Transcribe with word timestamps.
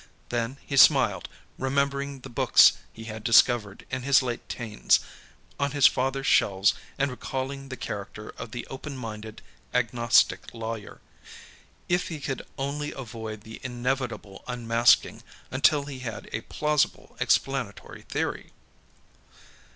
Then 0.29 0.57
he 0.65 0.77
smiled, 0.77 1.29
remembering 1.59 2.21
the 2.21 2.29
books 2.29 2.73
he 2.91 3.03
had 3.03 3.23
discovered, 3.23 3.85
in 3.91 4.01
his 4.01 4.23
late 4.23 4.49
'teens, 4.49 4.99
on 5.59 5.73
his 5.73 5.85
father's 5.85 6.25
shelves 6.25 6.73
and 6.97 7.11
recalling 7.11 7.69
the 7.69 7.77
character 7.77 8.29
of 8.31 8.49
the 8.49 8.65
openminded 8.71 9.41
agnostic 9.75 10.51
lawyer. 10.55 11.01
If 11.87 12.07
he 12.07 12.19
could 12.19 12.41
only 12.57 12.91
avoid 12.93 13.41
the 13.41 13.61
inevitable 13.63 14.43
unmasking 14.47 15.21
until 15.51 15.83
he 15.85 15.99
had 15.99 16.27
a 16.33 16.41
plausible 16.41 17.15
explanatory 17.19 18.01
theory. 18.01 18.53